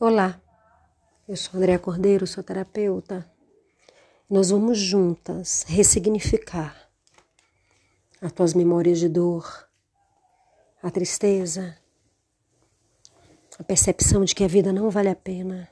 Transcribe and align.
Olá, 0.00 0.42
eu 1.28 1.36
sou 1.36 1.56
Andréa 1.56 1.78
Cordeiro, 1.78 2.26
sou 2.26 2.42
terapeuta. 2.42 3.30
Nós 4.28 4.50
vamos 4.50 4.76
juntas 4.76 5.62
ressignificar 5.68 6.90
as 8.20 8.32
tuas 8.32 8.54
memórias 8.54 8.98
de 8.98 9.08
dor, 9.08 9.68
a 10.82 10.90
tristeza, 10.90 11.78
a 13.56 13.62
percepção 13.62 14.24
de 14.24 14.34
que 14.34 14.42
a 14.42 14.48
vida 14.48 14.72
não 14.72 14.90
vale 14.90 15.08
a 15.10 15.14
pena, 15.14 15.70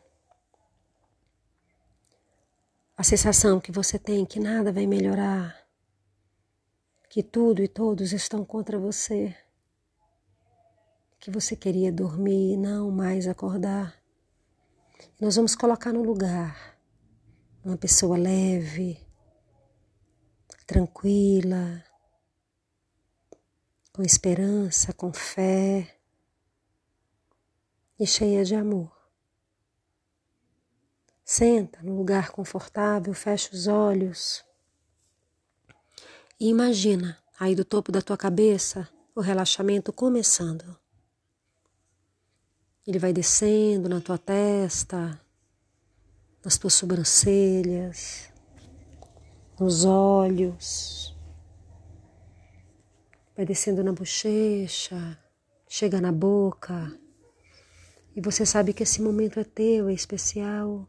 a 2.96 3.02
sensação 3.02 3.58
que 3.58 3.72
você 3.72 3.98
tem 3.98 4.24
que 4.24 4.38
nada 4.38 4.72
vai 4.72 4.86
melhorar, 4.86 5.66
que 7.10 7.24
tudo 7.24 7.60
e 7.60 7.66
todos 7.66 8.12
estão 8.12 8.44
contra 8.44 8.78
você, 8.78 9.36
que 11.18 11.28
você 11.28 11.56
queria 11.56 11.90
dormir 11.90 12.52
e 12.52 12.56
não 12.56 12.88
mais 12.88 13.26
acordar 13.26 14.01
nós 15.20 15.36
vamos 15.36 15.54
colocar 15.54 15.92
no 15.92 16.02
lugar 16.02 16.78
uma 17.64 17.76
pessoa 17.76 18.16
leve, 18.16 18.98
tranquila, 20.66 21.84
com 23.92 24.02
esperança, 24.02 24.92
com 24.92 25.12
fé 25.12 25.98
e 27.98 28.06
cheia 28.06 28.44
de 28.44 28.54
amor. 28.54 28.90
Senta 31.24 31.80
no 31.82 31.96
lugar 31.96 32.30
confortável, 32.30 33.14
fecha 33.14 33.50
os 33.52 33.66
olhos 33.66 34.44
e 36.42 36.48
imagina 36.48 37.16
aí 37.38 37.54
do 37.54 37.64
topo 37.64 37.92
da 37.92 38.02
tua 38.02 38.16
cabeça 38.16 38.88
o 39.14 39.20
relaxamento 39.20 39.92
começando. 39.92 40.81
Ele 42.84 42.98
vai 42.98 43.12
descendo 43.12 43.88
na 43.88 44.00
tua 44.00 44.18
testa, 44.18 45.20
nas 46.44 46.58
tuas 46.58 46.74
sobrancelhas, 46.74 48.28
nos 49.58 49.84
olhos. 49.84 51.16
Vai 53.36 53.46
descendo 53.46 53.84
na 53.84 53.92
bochecha, 53.92 55.16
chega 55.68 56.00
na 56.00 56.10
boca. 56.10 56.92
E 58.16 58.20
você 58.20 58.44
sabe 58.44 58.72
que 58.72 58.82
esse 58.82 59.00
momento 59.00 59.38
é 59.38 59.44
teu, 59.44 59.88
é 59.88 59.92
especial. 59.92 60.88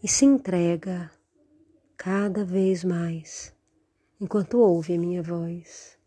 E 0.00 0.06
se 0.06 0.24
entrega 0.24 1.10
cada 1.96 2.44
vez 2.44 2.84
mais 2.84 3.52
enquanto 4.20 4.60
ouve 4.60 4.94
a 4.94 4.98
minha 4.98 5.22
voz. 5.22 5.98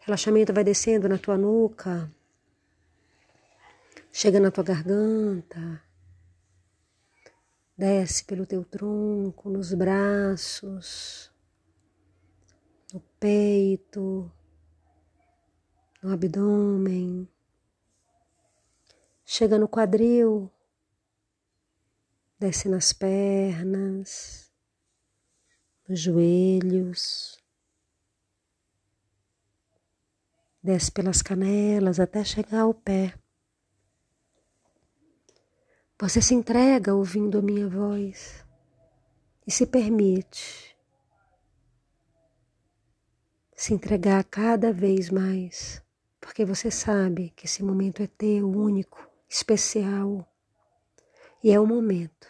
Relaxamento 0.00 0.52
vai 0.52 0.64
descendo 0.64 1.08
na 1.08 1.16
tua 1.16 1.38
nuca, 1.38 2.12
chega 4.12 4.38
na 4.38 4.50
tua 4.50 4.62
garganta, 4.62 5.82
desce 7.76 8.24
pelo 8.24 8.44
teu 8.44 8.62
tronco, 8.62 9.48
nos 9.48 9.72
braços, 9.72 11.32
no 12.92 13.00
peito, 13.18 14.30
no 16.02 16.12
abdômen, 16.12 17.26
chega 19.24 19.58
no 19.58 19.66
quadril, 19.66 20.52
desce 22.38 22.68
nas 22.68 22.92
pernas, 22.92 24.52
nos 25.88 25.98
joelhos, 25.98 27.38
desce 30.62 30.92
pelas 30.92 31.22
canelas 31.22 31.98
até 31.98 32.22
chegar 32.22 32.60
ao 32.60 32.74
pé. 32.74 33.21
Você 36.02 36.20
se 36.20 36.34
entrega 36.34 36.92
ouvindo 36.92 37.38
a 37.38 37.40
minha 37.40 37.68
voz 37.68 38.44
e 39.46 39.52
se 39.52 39.64
permite 39.64 40.76
se 43.54 43.72
entregar 43.72 44.24
cada 44.24 44.72
vez 44.72 45.10
mais, 45.10 45.80
porque 46.20 46.44
você 46.44 46.72
sabe 46.72 47.30
que 47.36 47.46
esse 47.46 47.62
momento 47.62 48.02
é 48.02 48.08
teu, 48.08 48.50
único, 48.50 49.08
especial, 49.28 50.28
e 51.40 51.52
é 51.52 51.60
o 51.60 51.66
momento 51.68 52.26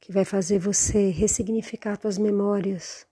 que 0.00 0.10
vai 0.10 0.24
fazer 0.24 0.58
você 0.58 1.10
ressignificar 1.10 2.00
suas 2.00 2.18
memórias 2.18 3.06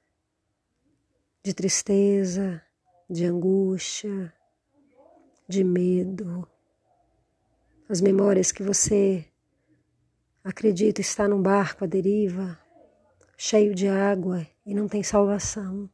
de 1.44 1.54
tristeza, 1.54 2.60
de 3.08 3.24
angústia, 3.24 4.34
de 5.46 5.62
medo 5.62 6.50
as 7.90 8.00
memórias 8.00 8.52
que 8.52 8.62
você 8.62 9.26
acredita 10.44 11.00
estar 11.00 11.26
num 11.26 11.42
barco 11.42 11.82
à 11.82 11.88
deriva, 11.88 12.56
cheio 13.36 13.74
de 13.74 13.88
água 13.88 14.46
e 14.64 14.72
não 14.72 14.86
tem 14.86 15.02
salvação. 15.02 15.90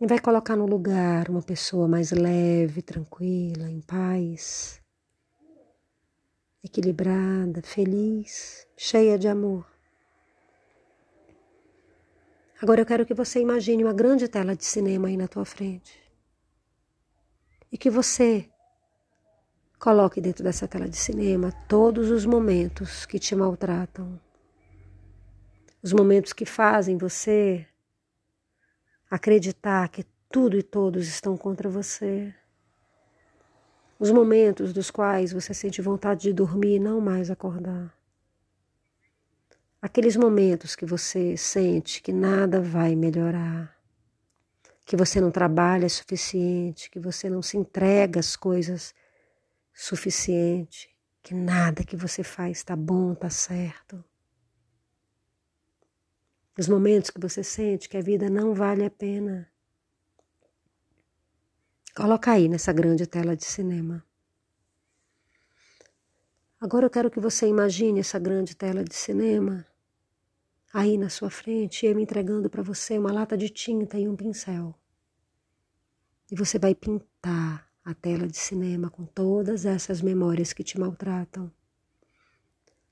E 0.00 0.06
vai 0.06 0.20
colocar 0.20 0.54
no 0.54 0.64
lugar 0.64 1.28
uma 1.28 1.42
pessoa 1.42 1.88
mais 1.88 2.12
leve, 2.12 2.82
tranquila, 2.82 3.68
em 3.68 3.80
paz, 3.80 4.80
equilibrada, 6.62 7.62
feliz, 7.62 8.64
cheia 8.76 9.18
de 9.18 9.26
amor. 9.26 9.66
Agora 12.62 12.80
eu 12.80 12.86
quero 12.86 13.04
que 13.04 13.12
você 13.12 13.40
imagine 13.40 13.82
uma 13.82 13.92
grande 13.92 14.28
tela 14.28 14.54
de 14.54 14.64
cinema 14.64 15.08
aí 15.08 15.16
na 15.16 15.26
tua 15.26 15.44
frente. 15.44 16.00
E 17.72 17.76
que 17.76 17.90
você 17.90 18.48
Coloque 19.78 20.20
dentro 20.20 20.42
dessa 20.42 20.66
tela 20.66 20.88
de 20.88 20.96
cinema 20.96 21.52
todos 21.68 22.10
os 22.10 22.24
momentos 22.24 23.04
que 23.04 23.18
te 23.18 23.36
maltratam, 23.36 24.18
os 25.82 25.92
momentos 25.92 26.32
que 26.32 26.46
fazem 26.46 26.96
você 26.96 27.66
acreditar 29.10 29.88
que 29.88 30.04
tudo 30.30 30.56
e 30.56 30.62
todos 30.62 31.06
estão 31.06 31.36
contra 31.36 31.68
você, 31.68 32.34
os 33.98 34.10
momentos 34.10 34.72
dos 34.72 34.90
quais 34.90 35.32
você 35.32 35.54
sente 35.54 35.80
vontade 35.80 36.22
de 36.22 36.32
dormir 36.32 36.76
e 36.76 36.80
não 36.80 37.00
mais 37.00 37.30
acordar. 37.30 37.94
Aqueles 39.80 40.16
momentos 40.16 40.74
que 40.74 40.84
você 40.84 41.36
sente 41.36 42.02
que 42.02 42.12
nada 42.12 42.60
vai 42.60 42.96
melhorar, 42.96 43.76
que 44.84 44.96
você 44.96 45.20
não 45.20 45.30
trabalha 45.30 45.88
suficiente, 45.88 46.90
que 46.90 46.98
você 46.98 47.30
não 47.30 47.42
se 47.42 47.56
entrega 47.56 48.18
às 48.18 48.34
coisas 48.36 48.94
suficiente, 49.76 50.88
que 51.22 51.34
nada 51.34 51.84
que 51.84 51.94
você 51.94 52.24
faz 52.24 52.56
está 52.56 52.74
bom, 52.74 53.12
está 53.12 53.28
certo. 53.28 54.02
Os 56.58 56.66
momentos 56.66 57.10
que 57.10 57.20
você 57.20 57.44
sente 57.44 57.86
que 57.86 57.98
a 57.98 58.00
vida 58.00 58.30
não 58.30 58.54
vale 58.54 58.86
a 58.86 58.90
pena. 58.90 59.52
Coloca 61.94 62.32
aí 62.32 62.48
nessa 62.48 62.72
grande 62.72 63.06
tela 63.06 63.36
de 63.36 63.44
cinema. 63.44 64.02
Agora 66.58 66.86
eu 66.86 66.90
quero 66.90 67.10
que 67.10 67.20
você 67.20 67.46
imagine 67.46 68.00
essa 68.00 68.18
grande 68.18 68.56
tela 68.56 68.82
de 68.82 68.94
cinema 68.94 69.66
aí 70.72 70.96
na 70.96 71.10
sua 71.10 71.28
frente, 71.30 71.84
eu 71.84 71.98
entregando 71.98 72.48
para 72.48 72.62
você 72.62 72.98
uma 72.98 73.12
lata 73.12 73.36
de 73.36 73.50
tinta 73.50 73.98
e 73.98 74.08
um 74.08 74.16
pincel. 74.16 74.74
E 76.30 76.34
você 76.34 76.58
vai 76.58 76.74
pintar 76.74 77.65
a 77.86 77.94
tela 77.94 78.26
de 78.26 78.36
cinema 78.36 78.90
com 78.90 79.06
todas 79.06 79.64
essas 79.64 80.02
memórias 80.02 80.52
que 80.52 80.64
te 80.64 80.76
maltratam. 80.76 81.48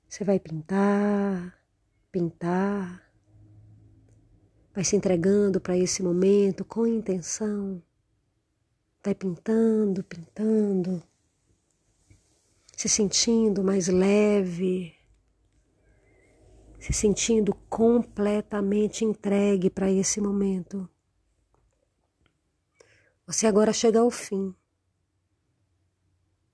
Você 0.07 0.23
vai 0.23 0.39
pintar, 0.39 1.61
pintar, 2.09 3.11
vai 4.73 4.85
se 4.85 4.95
entregando 4.95 5.59
para 5.59 5.77
esse 5.77 6.01
momento 6.01 6.63
com 6.63 6.87
intenção, 6.87 7.83
vai 9.03 9.13
pintando, 9.13 10.01
pintando, 10.01 11.03
se 12.77 12.87
sentindo 12.87 13.65
mais 13.65 13.89
leve, 13.89 14.95
se 16.79 16.93
sentindo 16.93 17.53
completamente 17.69 19.03
entregue 19.03 19.69
para 19.69 19.91
esse 19.91 20.21
momento. 20.21 20.89
Você 23.27 23.45
agora 23.45 23.73
chega 23.73 23.99
ao 23.99 24.09
fim. 24.09 24.55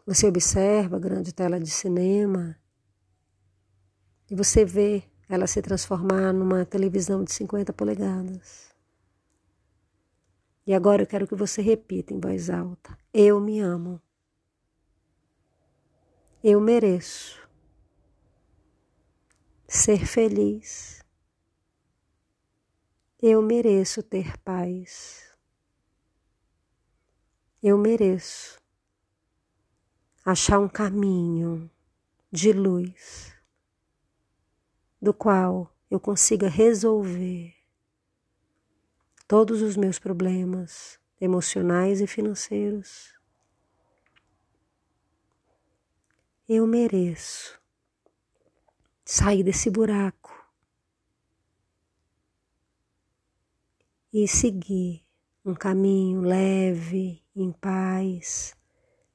Você 0.05 0.27
observa 0.27 0.97
a 0.97 0.99
grande 0.99 1.33
tela 1.33 1.59
de 1.59 1.69
cinema 1.69 2.57
e 4.29 4.35
você 4.35 4.65
vê 4.65 5.03
ela 5.29 5.47
se 5.47 5.61
transformar 5.61 6.33
numa 6.33 6.65
televisão 6.65 7.23
de 7.23 7.31
50 7.31 7.71
polegadas. 7.71 8.71
E 10.65 10.73
agora 10.73 11.01
eu 11.03 11.07
quero 11.07 11.27
que 11.27 11.35
você 11.35 11.61
repita 11.61 12.13
em 12.13 12.19
voz 12.19 12.49
alta: 12.49 12.97
Eu 13.13 13.39
me 13.39 13.59
amo. 13.59 14.01
Eu 16.43 16.59
mereço 16.59 17.41
ser 19.67 20.05
feliz. 20.05 21.05
Eu 23.21 23.41
mereço 23.41 24.01
ter 24.01 24.37
paz. 24.39 25.31
Eu 27.61 27.77
mereço 27.77 28.60
achar 30.23 30.59
um 30.59 30.69
caminho 30.69 31.69
de 32.31 32.53
luz 32.53 33.35
do 35.01 35.13
qual 35.13 35.75
eu 35.89 35.99
consiga 35.99 36.47
resolver 36.47 37.53
todos 39.27 39.61
os 39.61 39.75
meus 39.75 39.97
problemas 39.97 40.99
emocionais 41.19 42.01
e 42.01 42.07
financeiros. 42.07 43.13
Eu 46.47 46.67
mereço 46.67 47.59
sair 49.05 49.43
desse 49.43 49.69
buraco 49.69 50.31
e 54.13 54.27
seguir 54.27 55.03
um 55.43 55.55
caminho 55.55 56.21
leve, 56.21 57.23
em 57.35 57.51
paz, 57.51 58.53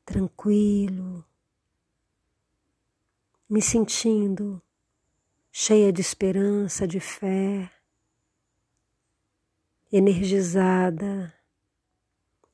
tranquilo, 0.07 1.25
me 3.51 3.61
sentindo 3.61 4.63
cheia 5.51 5.93
de 5.93 6.01
esperança, 6.01 6.87
de 6.87 7.01
fé 7.01 7.71
energizada 9.93 11.35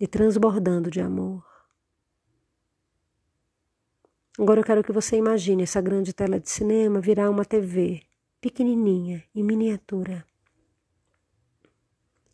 e 0.01 0.07
transbordando 0.07 0.91
de 0.91 1.01
amor. 1.01 1.45
Agora 4.39 4.61
eu 4.61 4.65
quero 4.65 4.83
que 4.83 4.93
você 4.93 5.17
imagine 5.17 5.63
essa 5.63 5.81
grande 5.81 6.13
tela 6.13 6.41
de 6.41 6.49
cinema 6.49 7.01
virar 7.01 7.29
uma 7.29 7.45
TV 7.45 8.03
pequenininha, 8.41 9.23
em 9.35 9.43
miniatura. 9.43 10.27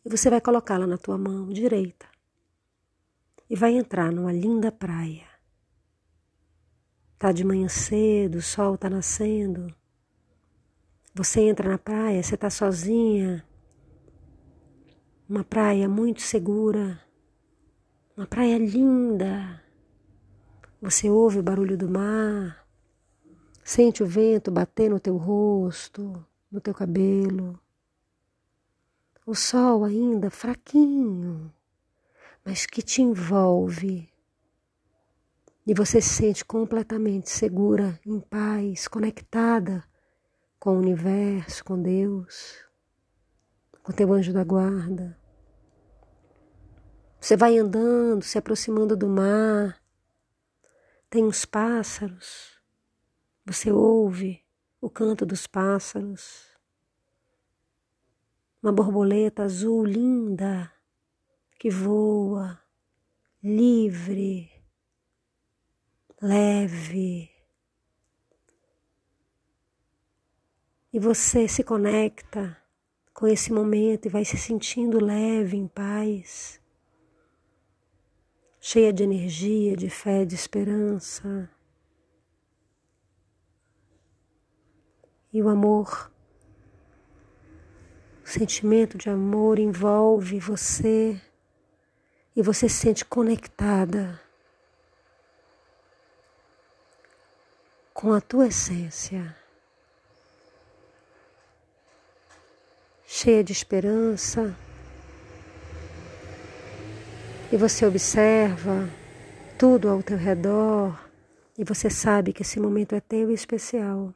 E 0.03 0.09
você 0.09 0.29
vai 0.29 0.39
colocá-la 0.39 0.87
na 0.87 0.97
tua 0.97 1.17
mão 1.17 1.49
direita 1.49 2.08
e 3.49 3.55
vai 3.55 3.73
entrar 3.73 4.11
numa 4.11 4.31
linda 4.31 4.71
praia. 4.71 5.27
Tá 7.17 7.31
de 7.31 7.43
manhã 7.43 7.67
cedo, 7.67 8.35
o 8.37 8.41
sol 8.41 8.77
tá 8.77 8.89
nascendo. 8.89 9.73
Você 11.15 11.41
entra 11.41 11.67
na 11.67 11.77
praia, 11.77 12.21
você 12.21 12.37
tá 12.37 12.49
sozinha, 12.49 13.43
uma 15.27 15.43
praia 15.43 15.89
muito 15.89 16.21
segura, 16.21 17.01
uma 18.15 18.25
praia 18.25 18.57
linda. 18.57 19.61
Você 20.81 21.09
ouve 21.09 21.39
o 21.39 21.43
barulho 21.43 21.77
do 21.77 21.89
mar, 21.89 22.65
sente 23.63 24.01
o 24.01 24.07
vento 24.07 24.49
bater 24.49 24.89
no 24.89 24.99
teu 24.99 25.17
rosto, 25.17 26.25
no 26.51 26.61
teu 26.61 26.73
cabelo. 26.73 27.59
O 29.25 29.35
sol 29.35 29.83
ainda 29.83 30.29
fraquinho, 30.29 31.53
mas 32.49 32.65
que 32.65 32.81
te 32.81 33.03
envolve. 33.03 34.11
E 35.67 35.71
você 35.71 36.01
se 36.01 36.09
sente 36.09 36.43
completamente 36.43 37.29
segura, 37.29 37.99
em 38.03 38.19
paz, 38.19 38.87
conectada 38.87 39.83
com 40.59 40.71
o 40.71 40.79
universo, 40.79 41.63
com 41.63 41.79
Deus, 41.79 42.57
com 43.83 43.93
teu 43.93 44.11
anjo 44.11 44.33
da 44.33 44.43
guarda. 44.43 45.15
Você 47.21 47.37
vai 47.37 47.55
andando, 47.55 48.23
se 48.23 48.39
aproximando 48.39 48.97
do 48.97 49.07
mar, 49.07 49.79
tem 51.07 51.23
uns 51.23 51.45
pássaros, 51.45 52.59
você 53.45 53.71
ouve 53.71 54.43
o 54.81 54.89
canto 54.89 55.23
dos 55.23 55.45
pássaros, 55.45 56.47
uma 58.59 58.71
borboleta 58.71 59.43
azul 59.43 59.85
linda 59.85 60.78
que 61.59 61.69
voa, 61.69 62.59
livre, 63.43 64.51
leve. 66.19 67.29
E 70.91 70.99
você 70.99 71.47
se 71.47 71.63
conecta 71.63 72.57
com 73.13 73.27
esse 73.27 73.53
momento 73.53 74.07
e 74.07 74.09
vai 74.09 74.25
se 74.25 74.37
sentindo 74.37 75.03
leve, 75.03 75.55
em 75.55 75.67
paz 75.67 76.59
cheia 78.59 78.91
de 78.91 79.03
energia, 79.03 79.75
de 79.75 79.89
fé, 79.89 80.25
de 80.25 80.35
esperança. 80.35 81.49
E 85.31 85.41
o 85.41 85.47
amor, 85.47 86.11
o 88.23 88.27
sentimento 88.27 88.97
de 88.97 89.09
amor 89.09 89.59
envolve 89.59 90.39
você 90.39 91.19
e 92.39 92.41
você 92.41 92.69
se 92.69 92.75
sente 92.75 93.03
conectada 93.03 94.17
com 97.93 98.13
a 98.13 98.21
tua 98.21 98.47
essência, 98.47 99.35
cheia 103.05 103.43
de 103.43 103.51
esperança 103.51 104.55
e 107.51 107.57
você 107.57 107.85
observa 107.85 108.89
tudo 109.57 109.89
ao 109.89 110.01
teu 110.01 110.17
redor 110.17 110.97
e 111.57 111.65
você 111.65 111.89
sabe 111.89 112.31
que 112.31 112.43
esse 112.43 112.57
momento 112.57 112.95
é 112.95 113.01
teu 113.01 113.31
e 113.31 113.33
especial. 113.33 114.15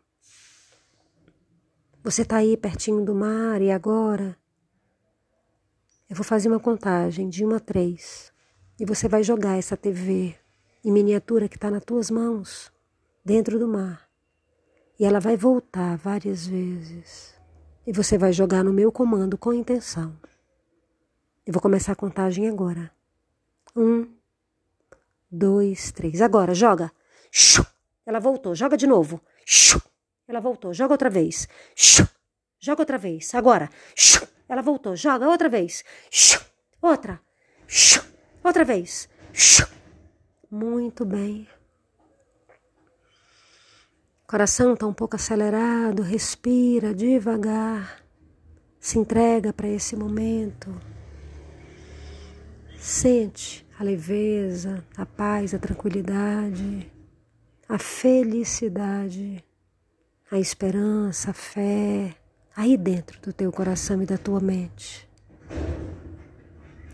Você 2.01 2.21
está 2.21 2.37
aí 2.37 2.55
pertinho 2.55 3.03
do 3.03 3.13
mar 3.13 3.61
e 3.61 3.69
agora 3.69 4.41
eu 6.13 6.15
vou 6.15 6.23
fazer 6.23 6.47
uma 6.47 6.59
contagem 6.59 7.27
de 7.27 7.43
uma 7.43 7.57
a 7.57 7.59
três 7.59 8.31
e 8.79 8.85
você 8.85 9.07
vai 9.07 9.23
jogar 9.23 9.57
essa 9.57 9.75
TV 9.75 10.35
em 10.85 10.91
miniatura 10.91 11.49
que 11.49 11.57
está 11.57 11.71
nas 11.71 11.83
tuas 11.83 12.11
mãos 12.11 12.71
dentro 13.25 13.57
do 13.57 13.67
mar 13.67 14.07
e 14.99 15.05
ela 15.05 15.19
vai 15.19 15.35
voltar 15.35 15.97
várias 15.97 16.45
vezes 16.45 17.33
e 17.83 17.91
você 17.91 18.15
vai 18.15 18.31
jogar 18.31 18.63
no 18.63 18.71
meu 18.71 18.91
comando 18.91 19.39
com 19.39 19.51
intenção. 19.51 20.15
Eu 21.43 21.51
vou 21.51 21.59
começar 21.59 21.93
a 21.93 21.95
contagem 21.95 22.47
agora. 22.47 22.91
Um, 23.75 24.07
dois, 25.31 25.91
três. 25.91 26.21
Agora, 26.21 26.53
joga. 26.53 26.91
Ela 28.05 28.19
voltou. 28.19 28.53
Joga 28.53 28.77
de 28.77 28.85
novo. 28.85 29.19
Ela 30.27 30.39
voltou. 30.39 30.75
Joga 30.75 30.93
outra 30.93 31.09
vez. 31.09 31.47
Joga 32.59 32.83
outra 32.83 32.99
vez. 32.99 33.33
Agora. 33.33 33.67
Ela 34.47 34.61
voltou. 34.61 34.95
Joga 34.95 35.27
outra 35.27 35.49
vez. 35.49 35.83
Outra. 36.81 37.19
Outra 38.43 38.63
vez. 38.63 39.09
Muito 40.51 41.05
bem. 41.05 41.47
Coração 44.27 44.73
está 44.73 44.85
um 44.85 44.93
pouco 44.93 45.15
acelerado. 45.15 46.01
Respira 46.01 46.93
devagar. 46.93 48.03
Se 48.79 48.99
entrega 48.99 49.53
para 49.53 49.67
esse 49.67 49.95
momento. 49.95 50.75
Sente 52.77 53.65
a 53.79 53.83
leveza, 53.83 54.85
a 54.97 55.05
paz, 55.05 55.53
a 55.53 55.59
tranquilidade, 55.59 56.91
a 57.67 57.79
felicidade, 57.79 59.43
a 60.29 60.37
esperança, 60.37 61.31
a 61.31 61.33
fé, 61.33 62.13
aí 62.55 62.77
dentro 62.77 63.19
do 63.21 63.33
teu 63.33 63.51
coração 63.51 64.01
e 64.01 64.05
da 64.05 64.17
tua 64.17 64.39
mente. 64.39 65.07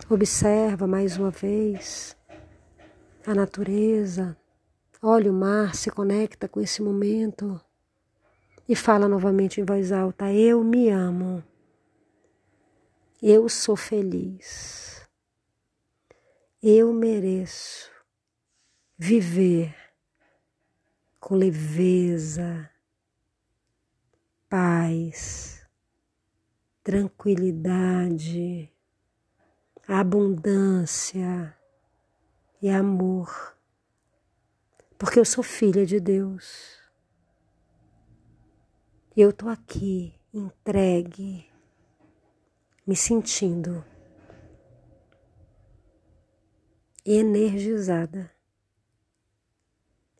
Observa 0.09 0.87
mais 0.87 1.17
uma 1.17 1.29
vez 1.29 2.17
a 3.25 3.35
natureza, 3.35 4.35
olha 5.01 5.31
o 5.31 5.33
mar, 5.33 5.75
se 5.75 5.91
conecta 5.91 6.47
com 6.47 6.59
esse 6.59 6.81
momento 6.81 7.61
e 8.67 8.75
fala 8.75 9.07
novamente 9.07 9.61
em 9.61 9.63
voz 9.63 9.91
alta: 9.91 10.31
Eu 10.31 10.63
me 10.63 10.89
amo, 10.89 11.43
eu 13.21 13.47
sou 13.49 13.75
feliz. 13.75 15.07
Eu 16.61 16.91
mereço 16.91 17.89
viver 18.97 19.73
com 21.19 21.35
leveza, 21.35 22.69
paz, 24.49 25.63
tranquilidade, 26.83 28.73
abundância 29.87 31.55
e 32.59 32.67
amor, 32.67 33.55
porque 34.97 35.19
eu 35.19 35.25
sou 35.25 35.43
filha 35.43 35.85
de 35.85 35.99
Deus. 35.99 36.79
E 39.15 39.21
eu 39.21 39.29
estou 39.29 39.49
aqui 39.49 40.19
entregue, 40.33 41.47
me 42.87 42.95
sentindo 42.95 43.85
energizada, 47.05 48.31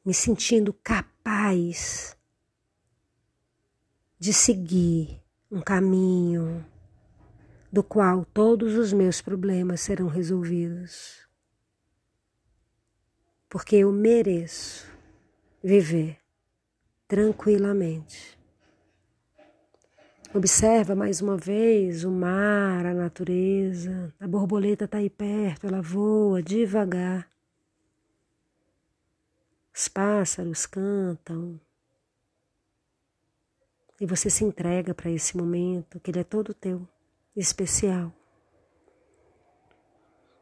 me 0.06 0.14
sentindo 0.14 0.72
capaz 0.74 2.19
de 4.20 4.34
seguir 4.34 5.22
um 5.50 5.62
caminho 5.62 6.66
do 7.72 7.82
qual 7.82 8.26
todos 8.26 8.76
os 8.76 8.92
meus 8.92 9.22
problemas 9.22 9.82
serão 9.82 10.08
resolvidos. 10.08 11.28
porque 13.50 13.78
eu 13.78 13.92
mereço 13.92 14.88
viver 15.64 16.18
tranquilamente. 17.08 18.38
Observa 20.32 20.96
mais 20.96 21.20
uma 21.22 21.36
vez 21.36 22.04
o 22.04 22.12
mar, 22.12 22.86
a 22.86 22.94
natureza. 22.94 24.14
A 24.20 24.28
borboleta 24.28 24.86
está 24.86 25.00
aí 25.00 25.10
perto, 25.10 25.66
ela 25.66 25.82
voa 25.82 26.44
devagar. 26.44 27.28
Os 29.74 29.88
pássaros 29.88 30.68
cantam. 30.68 31.60
E 34.00 34.06
você 34.06 34.30
se 34.30 34.46
entrega 34.46 34.94
para 34.94 35.10
esse 35.10 35.36
momento, 35.36 36.00
que 36.00 36.10
ele 36.10 36.20
é 36.20 36.24
todo 36.24 36.54
teu, 36.54 36.88
especial. 37.36 38.14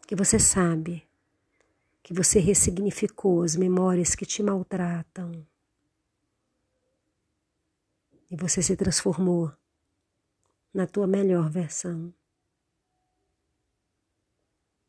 Que 0.06 0.16
você 0.16 0.38
sabe 0.40 1.08
que 2.04 2.14
você 2.14 2.40
ressignificou 2.40 3.42
as 3.42 3.56
memórias 3.56 4.16
que 4.16 4.26
te 4.26 4.44
maltratam. 4.44 5.46
E 8.30 8.36
você 8.36 8.62
se 8.62 8.76
transformou 8.76 9.52
na 10.74 10.86
tua 10.86 11.08
melhor 11.08 11.50
versão. 11.50 12.14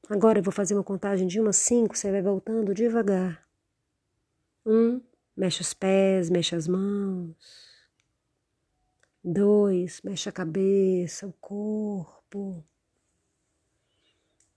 Agora 0.09 0.39
eu 0.39 0.43
vou 0.43 0.53
fazer 0.53 0.75
uma 0.75 0.85
contagem 0.85 1.27
de 1.27 1.41
uma 1.41 1.51
a 1.51 1.53
cinco, 1.53 1.97
você 1.97 2.11
vai 2.11 2.23
voltando 2.23 2.75
devagar. 2.75 3.47
Um, 4.65 5.01
mexe 5.37 5.61
os 5.61 5.75
pés, 5.75 6.31
mexe 6.31 6.55
as 6.55 6.69
mãos. 6.69 7.68
Dois, 9.23 10.01
mexe 10.03 10.29
a 10.29 10.33
cabeça, 10.33 11.27
o 11.27 11.33
corpo. 11.35 12.65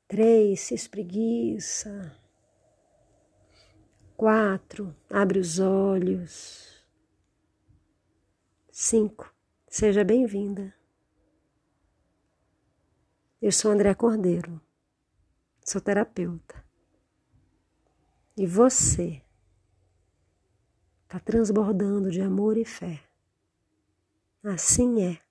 Três, 0.08 0.60
se 0.62 0.76
espreguiça. 0.76 2.16
Quatro, 4.16 4.96
abre 5.10 5.40
os 5.40 5.60
olhos. 5.60 6.86
Cinco, 8.72 9.34
seja 9.68 10.04
bem-vinda. 10.04 10.74
Eu 13.42 13.52
sou 13.52 13.72
André 13.72 13.96
Cordeiro, 13.96 14.62
sou 15.66 15.82
terapeuta. 15.82 16.64
E 18.38 18.46
você 18.46 19.24
está 21.04 21.20
transbordando 21.20 22.12
de 22.12 22.22
amor 22.22 22.58
e 22.58 22.64
fé. 22.64 23.11
Assim 24.44 25.02
é. 25.04 25.31